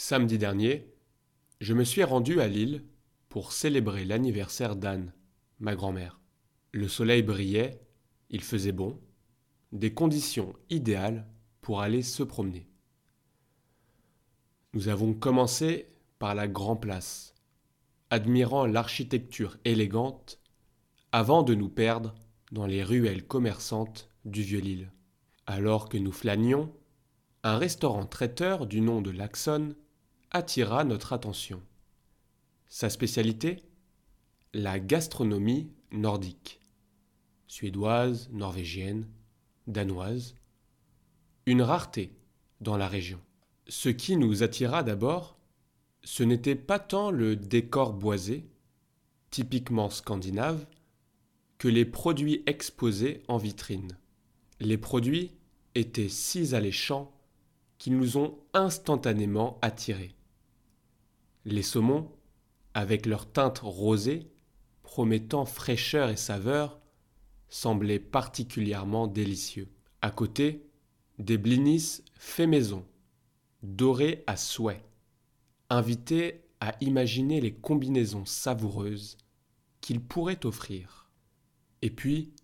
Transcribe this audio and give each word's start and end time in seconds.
Samedi 0.00 0.38
dernier, 0.38 0.94
je 1.60 1.74
me 1.74 1.82
suis 1.82 2.04
rendu 2.04 2.40
à 2.40 2.46
Lille 2.46 2.84
pour 3.28 3.50
célébrer 3.50 4.04
l'anniversaire 4.04 4.76
d'Anne, 4.76 5.12
ma 5.58 5.74
grand-mère. 5.74 6.20
Le 6.70 6.86
soleil 6.86 7.24
brillait, 7.24 7.80
il 8.30 8.44
faisait 8.44 8.70
bon, 8.70 9.00
des 9.72 9.92
conditions 9.92 10.54
idéales 10.70 11.26
pour 11.62 11.80
aller 11.80 12.02
se 12.02 12.22
promener. 12.22 12.68
Nous 14.72 14.86
avons 14.86 15.14
commencé 15.14 15.88
par 16.20 16.36
la 16.36 16.46
Grand 16.46 16.76
Place, 16.76 17.34
admirant 18.10 18.66
l'architecture 18.66 19.56
élégante, 19.64 20.38
avant 21.10 21.42
de 21.42 21.56
nous 21.56 21.68
perdre 21.68 22.14
dans 22.52 22.66
les 22.66 22.84
ruelles 22.84 23.26
commerçantes 23.26 24.08
du 24.24 24.42
Vieux-Lille. 24.42 24.92
Alors 25.46 25.88
que 25.88 25.98
nous 25.98 26.12
flânions, 26.12 26.72
un 27.42 27.58
restaurant 27.58 28.06
traiteur 28.06 28.68
du 28.68 28.80
nom 28.80 29.02
de 29.02 29.10
Laxon 29.10 29.74
attira 30.30 30.84
notre 30.84 31.12
attention. 31.12 31.62
Sa 32.68 32.90
spécialité? 32.90 33.62
La 34.52 34.78
gastronomie 34.78 35.72
nordique. 35.90 36.60
Suédoise, 37.46 38.28
norvégienne, 38.30 39.08
danoise. 39.66 40.34
Une 41.46 41.62
rareté 41.62 42.12
dans 42.60 42.76
la 42.76 42.88
région. 42.88 43.20
Ce 43.68 43.88
qui 43.88 44.16
nous 44.16 44.42
attira 44.42 44.82
d'abord, 44.82 45.38
ce 46.02 46.22
n'était 46.22 46.54
pas 46.54 46.78
tant 46.78 47.10
le 47.10 47.36
décor 47.36 47.92
boisé, 47.92 48.46
typiquement 49.30 49.90
scandinave, 49.90 50.66
que 51.58 51.68
les 51.68 51.84
produits 51.84 52.42
exposés 52.46 53.22
en 53.28 53.36
vitrine. 53.36 53.98
Les 54.60 54.78
produits 54.78 55.32
étaient 55.74 56.08
si 56.08 56.54
alléchants 56.54 57.12
qu'ils 57.78 57.96
nous 57.96 58.16
ont 58.16 58.38
instantanément 58.54 59.58
attirés. 59.62 60.14
Les 61.50 61.62
saumons, 61.62 62.12
avec 62.74 63.06
leur 63.06 63.32
teinte 63.32 63.60
rosée, 63.60 64.28
promettant 64.82 65.46
fraîcheur 65.46 66.10
et 66.10 66.16
saveur, 66.18 66.78
semblaient 67.48 67.98
particulièrement 67.98 69.06
délicieux. 69.06 69.70
À 70.02 70.10
côté, 70.10 70.66
des 71.18 71.38
blinis 71.38 72.02
faits 72.12 72.50
maison, 72.50 72.84
dorés 73.62 74.24
à 74.26 74.36
souhait, 74.36 74.84
invités 75.70 76.42
à 76.60 76.74
imaginer 76.82 77.40
les 77.40 77.54
combinaisons 77.54 78.26
savoureuses 78.26 79.16
qu'ils 79.80 80.02
pourraient 80.02 80.44
offrir. 80.44 81.08
Et 81.80 81.88
puis, 81.88 82.34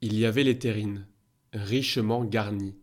il 0.00 0.18
y 0.18 0.24
avait 0.24 0.44
les 0.44 0.58
terrines, 0.58 1.06
richement 1.52 2.24
garnies, 2.24 2.78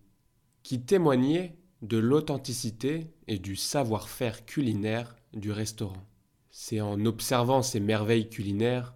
qui 0.62 0.82
témoignaient 0.82 1.58
de 1.82 1.98
l'authenticité 1.98 3.08
et 3.28 3.40
du 3.40 3.56
savoir-faire 3.56 4.46
culinaire 4.46 5.16
du 5.36 5.52
restaurant. 5.52 6.06
C'est 6.50 6.82
en 6.82 7.06
observant 7.06 7.62
ces 7.62 7.80
merveilles 7.80 8.30
culinaires 8.30 8.96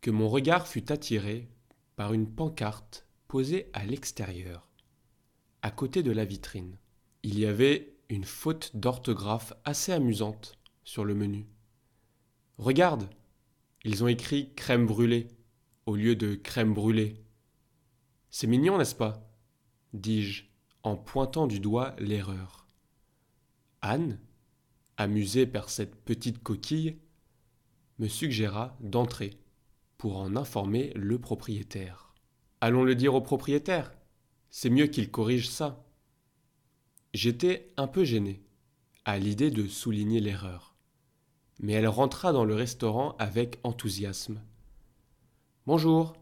que 0.00 0.10
mon 0.10 0.28
regard 0.28 0.66
fut 0.66 0.90
attiré 0.90 1.48
par 1.94 2.12
une 2.12 2.28
pancarte 2.28 3.06
posée 3.28 3.70
à 3.72 3.84
l'extérieur, 3.84 4.68
à 5.62 5.70
côté 5.70 6.02
de 6.02 6.12
la 6.12 6.24
vitrine. 6.24 6.78
Il 7.22 7.38
y 7.38 7.46
avait 7.46 7.96
une 8.08 8.24
faute 8.24 8.76
d'orthographe 8.76 9.52
assez 9.64 9.92
amusante 9.92 10.58
sur 10.84 11.04
le 11.04 11.14
menu. 11.14 11.46
Regarde, 12.58 13.08
ils 13.84 14.02
ont 14.04 14.08
écrit 14.08 14.54
crème 14.54 14.86
brûlée 14.86 15.28
au 15.86 15.96
lieu 15.96 16.16
de 16.16 16.34
crème 16.34 16.74
brûlée. 16.74 17.22
C'est 18.30 18.46
mignon, 18.46 18.78
n'est-ce 18.78 18.94
pas? 18.94 19.26
dis-je 19.92 20.44
en 20.82 20.96
pointant 20.96 21.46
du 21.46 21.58
doigt 21.58 21.94
l'erreur. 21.98 22.66
Anne, 23.82 24.20
amusée 24.96 25.46
par 25.46 25.70
cette 25.70 25.94
petite 25.94 26.42
coquille, 26.42 26.96
me 27.98 28.08
suggéra 28.08 28.76
d'entrer 28.80 29.38
pour 29.98 30.18
en 30.18 30.36
informer 30.36 30.92
le 30.94 31.18
propriétaire. 31.18 32.14
Allons 32.60 32.84
le 32.84 32.94
dire 32.94 33.14
au 33.14 33.20
propriétaire. 33.20 33.92
C'est 34.50 34.70
mieux 34.70 34.86
qu'il 34.86 35.10
corrige 35.10 35.48
ça. 35.48 35.84
J'étais 37.14 37.72
un 37.76 37.86
peu 37.86 38.04
gêné 38.04 38.42
à 39.04 39.18
l'idée 39.18 39.50
de 39.50 39.66
souligner 39.66 40.20
l'erreur. 40.20 40.74
Mais 41.60 41.72
elle 41.72 41.88
rentra 41.88 42.32
dans 42.32 42.44
le 42.44 42.54
restaurant 42.54 43.16
avec 43.18 43.58
enthousiasme. 43.62 44.42
Bonjour, 45.66 46.14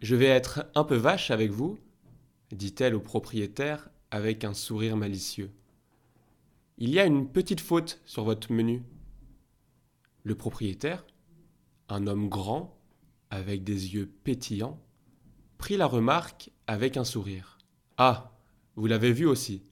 je 0.00 0.16
vais 0.16 0.26
être 0.26 0.66
un 0.74 0.84
peu 0.84 0.96
vache 0.96 1.30
avec 1.30 1.50
vous, 1.50 1.78
dit-elle 2.52 2.94
au 2.94 3.00
propriétaire 3.00 3.90
avec 4.10 4.44
un 4.44 4.54
sourire 4.54 4.96
malicieux. 4.96 5.50
Il 6.76 6.90
y 6.90 6.98
a 6.98 7.06
une 7.06 7.28
petite 7.28 7.60
faute 7.60 8.00
sur 8.04 8.24
votre 8.24 8.50
menu. 8.50 8.82
Le 10.24 10.34
propriétaire, 10.34 11.06
un 11.88 12.08
homme 12.08 12.28
grand, 12.28 12.80
avec 13.30 13.62
des 13.62 13.94
yeux 13.94 14.12
pétillants, 14.24 14.82
prit 15.56 15.76
la 15.76 15.86
remarque 15.86 16.50
avec 16.66 16.96
un 16.96 17.04
sourire. 17.04 17.58
Ah, 17.96 18.36
vous 18.74 18.86
l'avez 18.86 19.12
vu 19.12 19.24
aussi. 19.24 19.62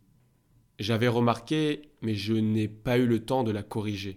J'avais 0.79 1.09
remarqué, 1.09 1.91
mais 2.03 2.15
je 2.15 2.35
n'ai 2.35 2.69
pas 2.69 2.99
eu 2.99 3.07
le 3.07 3.25
temps 3.25 3.43
de 3.43 3.51
la 3.51 3.65
corriger. 3.65 4.15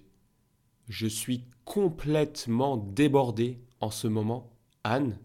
Je 0.88 1.08
suis 1.08 1.44
complètement 1.64 2.78
débordé 2.78 3.60
en 3.80 3.90
ce 3.90 4.08
moment. 4.08 4.56
Anne, 4.84 5.18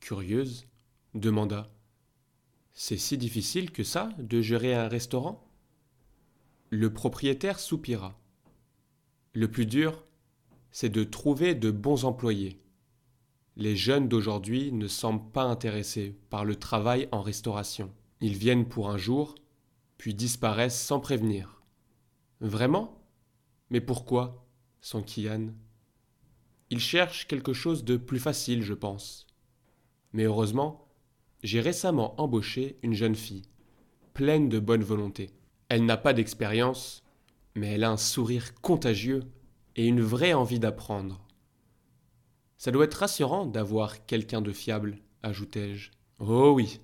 curieuse, 0.00 0.68
demanda. 1.14 1.68
C'est 2.72 2.96
si 2.96 3.18
difficile 3.18 3.72
que 3.72 3.82
ça 3.82 4.10
de 4.18 4.40
gérer 4.40 4.72
un 4.72 4.86
restaurant? 4.86 5.47
Le 6.70 6.92
propriétaire 6.92 7.58
soupira. 7.58 8.18
Le 9.32 9.50
plus 9.50 9.64
dur, 9.64 10.04
c'est 10.70 10.90
de 10.90 11.02
trouver 11.02 11.54
de 11.54 11.70
bons 11.70 12.04
employés. 12.04 12.60
Les 13.56 13.74
jeunes 13.74 14.08
d'aujourd'hui 14.08 14.70
ne 14.72 14.86
semblent 14.86 15.30
pas 15.32 15.44
intéressés 15.44 16.16
par 16.28 16.44
le 16.44 16.56
travail 16.56 17.08
en 17.10 17.22
restauration. 17.22 17.90
Ils 18.20 18.36
viennent 18.36 18.68
pour 18.68 18.90
un 18.90 18.98
jour, 18.98 19.34
puis 19.96 20.14
disparaissent 20.14 20.80
sans 20.80 21.00
prévenir. 21.00 21.62
Vraiment? 22.40 23.02
Mais 23.70 23.80
pourquoi? 23.80 24.46
s'enquit 24.80 25.28
Anne. 25.28 25.54
Ils 26.70 26.80
cherchent 26.80 27.26
quelque 27.26 27.52
chose 27.54 27.82
de 27.84 27.96
plus 27.96 28.20
facile, 28.20 28.62
je 28.62 28.74
pense. 28.74 29.26
Mais 30.12 30.24
heureusement, 30.24 30.86
j'ai 31.42 31.60
récemment 31.60 32.20
embauché 32.20 32.78
une 32.82 32.94
jeune 32.94 33.16
fille, 33.16 33.48
pleine 34.12 34.48
de 34.48 34.58
bonne 34.58 34.82
volonté. 34.82 35.30
Elle 35.68 35.84
n'a 35.84 35.96
pas 35.96 36.14
d'expérience, 36.14 37.02
mais 37.54 37.72
elle 37.72 37.84
a 37.84 37.90
un 37.90 37.96
sourire 37.98 38.54
contagieux 38.60 39.22
et 39.76 39.86
une 39.86 40.00
vraie 40.00 40.32
envie 40.32 40.58
d'apprendre. 40.58 41.20
Ça 42.56 42.70
doit 42.70 42.86
être 42.86 42.94
rassurant 42.94 43.46
d'avoir 43.46 44.06
quelqu'un 44.06 44.40
de 44.40 44.52
fiable, 44.52 44.98
ajoutai-je. 45.22 45.90
Oh 46.18 46.52
oui, 46.54 46.80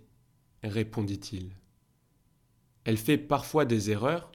répondit-il. 0.62 1.50
Elle 2.84 2.98
fait 2.98 3.18
parfois 3.18 3.64
des 3.64 3.90
erreurs, 3.90 4.30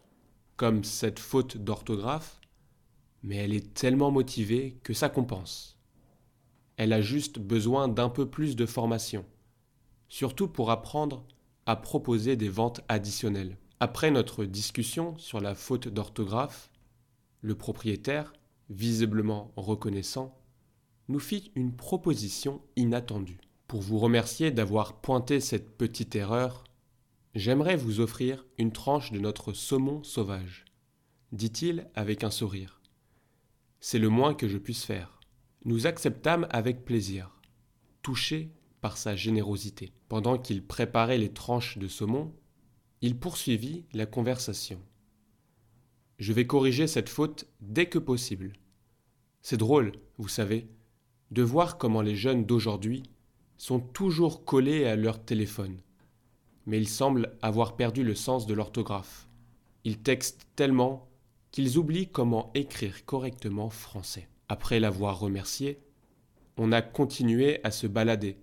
comme 0.57 0.83
cette 0.83 1.19
faute 1.19 1.57
d'orthographe, 1.57 2.41
mais 3.21 3.37
elle 3.37 3.53
est 3.53 3.73
tellement 3.73 4.11
motivée 4.11 4.79
que 4.83 4.93
ça 4.93 5.09
compense. 5.09 5.77
Elle 6.75 6.91
a 6.91 7.01
juste 7.01 7.39
besoin 7.39 7.87
d'un 7.87 8.09
peu 8.09 8.29
plus 8.29 8.55
de 8.55 8.65
formation, 8.65 9.25
surtout 10.07 10.47
pour 10.47 10.71
apprendre 10.71 11.23
à 11.65 11.75
proposer 11.75 12.35
des 12.35 12.49
ventes 12.49 12.81
additionnelles. 12.87 13.57
Après 13.81 14.11
notre 14.11 14.43
discussion 14.43 15.17
sur 15.17 15.39
la 15.39 15.55
faute 15.55 15.87
d'orthographe, 15.87 16.69
le 17.41 17.55
propriétaire, 17.55 18.33
visiblement 18.69 19.53
reconnaissant, 19.55 20.37
nous 21.07 21.19
fit 21.19 21.51
une 21.55 21.73
proposition 21.73 22.61
inattendue. 22.75 23.39
Pour 23.67 23.81
vous 23.81 23.97
remercier 23.97 24.51
d'avoir 24.51 24.99
pointé 24.99 25.39
cette 25.39 25.77
petite 25.77 26.15
erreur, 26.17 26.65
j'aimerais 27.35 27.77
vous 27.77 28.01
offrir 28.01 28.45
une 28.57 28.73
tranche 28.73 29.13
de 29.13 29.19
notre 29.19 29.53
saumon 29.53 30.03
sauvage, 30.03 30.65
dit-il 31.31 31.87
avec 31.95 32.25
un 32.25 32.31
sourire. 32.31 32.81
C'est 33.79 33.99
le 33.99 34.09
moins 34.09 34.33
que 34.33 34.49
je 34.49 34.57
puisse 34.57 34.83
faire. 34.83 35.21
Nous 35.63 35.87
acceptâmes 35.87 36.47
avec 36.49 36.83
plaisir, 36.83 37.39
touchés 38.01 38.51
par 38.81 38.97
sa 38.97 39.15
générosité. 39.15 39.93
Pendant 40.09 40.37
qu'il 40.37 40.65
préparait 40.65 41.17
les 41.17 41.31
tranches 41.31 41.77
de 41.77 41.87
saumon, 41.87 42.33
il 43.01 43.17
poursuivit 43.17 43.85
la 43.93 44.05
conversation. 44.05 44.79
Je 46.17 46.33
vais 46.33 46.45
corriger 46.45 46.85
cette 46.85 47.07
faute 47.07 47.45
dès 47.61 47.85
que 47.85 47.99
possible. 47.99 48.53
C'est 49.41 49.57
drôle, 49.57 49.93
vous 50.17 50.27
savez, 50.27 50.67
de 51.31 51.41
voir 51.41 51.77
comment 51.77 52.01
les 52.01 52.15
jeunes 52.15 52.45
d'aujourd'hui 52.45 53.03
sont 53.57 53.79
toujours 53.79 54.43
collés 54.43 54.85
à 54.85 54.97
leur 54.97 55.23
téléphone. 55.23 55.77
Mais 56.65 56.77
ils 56.77 56.89
semblent 56.89 57.37
avoir 57.41 57.77
perdu 57.77 58.03
le 58.03 58.15
sens 58.15 58.45
de 58.47 58.53
l'orthographe. 58.53 59.29
Ils 59.85 59.99
textent 59.99 60.47
tellement 60.55 61.09
qu'ils 61.51 61.77
oublient 61.77 62.09
comment 62.09 62.51
écrire 62.53 63.05
correctement 63.05 63.69
français. 63.69 64.27
Après 64.49 64.79
l'avoir 64.79 65.19
remercié, 65.19 65.79
on 66.57 66.73
a 66.73 66.81
continué 66.81 67.63
à 67.63 67.71
se 67.71 67.87
balader. 67.87 68.37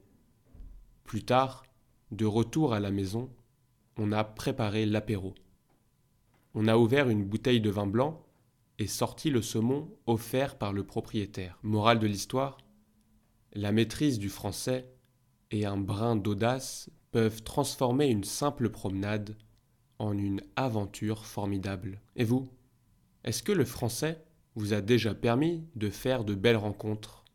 Plus 1.05 1.25
tard, 1.25 1.65
de 2.11 2.25
retour 2.25 2.73
à 2.73 2.81
la 2.81 2.91
maison, 2.91 3.31
on 3.97 4.13
a 4.13 4.25
préparé 4.25 4.87
l'apéro. 4.87 5.35
On 6.55 6.69
a 6.69 6.77
ouvert 6.77 7.09
une 7.09 7.25
bouteille 7.25 7.61
de 7.61 7.71
vin 7.71 7.87
blanc 7.87 8.23
et 8.79 8.87
sortit 8.87 9.31
le 9.31 9.43
saumon 9.43 9.91
offert 10.07 10.57
par 10.59 10.73
le 10.73 10.85
propriétaire. 10.85 11.59
Morale 11.63 11.99
de 11.99 12.07
l'histoire 12.07 12.59
La 13.55 13.73
maîtrise 13.73 14.19
du 14.19 14.29
français 14.29 14.91
et 15.51 15.65
un 15.65 15.79
brin 15.79 16.17
d'audace 16.17 16.91
peuvent 17.11 17.43
transformer 17.43 18.09
une 18.09 18.25
simple 18.25 18.69
promenade 18.69 19.37
en 19.99 20.17
une 20.17 20.43
aventure 20.57 21.25
formidable. 21.25 22.01
Et 22.17 22.25
vous 22.25 22.49
Est-ce 23.25 23.43
que 23.43 23.53
le 23.53 23.65
français 23.65 24.23
vous 24.55 24.75
a 24.75 24.81
déjà 24.81 25.15
permis 25.15 25.65
de 25.75 25.89
faire 25.89 26.25
de 26.25 26.35
belles 26.35 26.57
rencontres? 26.57 27.26